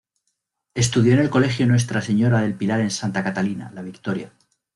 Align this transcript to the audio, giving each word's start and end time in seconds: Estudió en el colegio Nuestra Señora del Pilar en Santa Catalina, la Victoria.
Estudió 0.73 1.13
en 1.13 1.19
el 1.19 1.29
colegio 1.29 1.67
Nuestra 1.67 2.01
Señora 2.01 2.41
del 2.41 2.55
Pilar 2.55 2.79
en 2.79 2.89
Santa 2.89 3.23
Catalina, 3.23 3.69
la 3.75 3.83
Victoria. 3.83 4.33